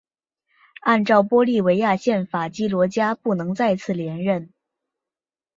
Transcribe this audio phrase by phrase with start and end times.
[0.81, 4.51] 按照玻利维亚宪法基罗加不能再次连任。